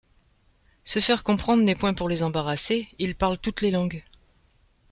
[0.83, 4.03] Se faire comprendre n’est point pour les embarrasser: ils parlent toutes les langues.